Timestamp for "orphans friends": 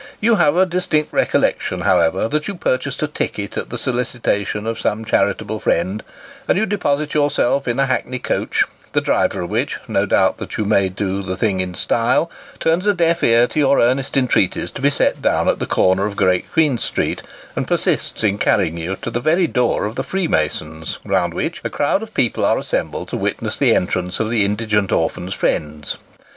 24.91-25.97